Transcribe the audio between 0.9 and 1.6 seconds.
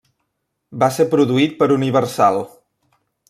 ser produït